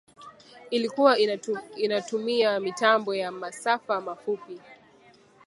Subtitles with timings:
[0.69, 1.17] ilikua
[1.77, 4.59] inatumia mitambo ya masafa mafupi,